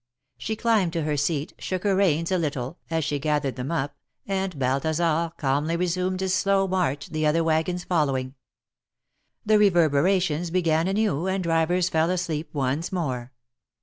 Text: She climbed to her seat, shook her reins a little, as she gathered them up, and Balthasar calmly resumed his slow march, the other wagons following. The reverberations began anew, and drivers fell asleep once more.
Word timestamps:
She 0.39 0.55
climbed 0.55 0.93
to 0.93 1.03
her 1.03 1.15
seat, 1.15 1.53
shook 1.59 1.83
her 1.83 1.95
reins 1.95 2.31
a 2.31 2.39
little, 2.39 2.79
as 2.89 3.05
she 3.05 3.19
gathered 3.19 3.55
them 3.55 3.69
up, 3.69 3.95
and 4.25 4.57
Balthasar 4.57 5.33
calmly 5.37 5.75
resumed 5.77 6.21
his 6.21 6.33
slow 6.33 6.67
march, 6.67 7.09
the 7.11 7.27
other 7.27 7.43
wagons 7.43 7.83
following. 7.83 8.33
The 9.45 9.59
reverberations 9.59 10.49
began 10.49 10.87
anew, 10.87 11.27
and 11.27 11.43
drivers 11.43 11.87
fell 11.89 12.09
asleep 12.09 12.49
once 12.51 12.91
more. 12.91 13.31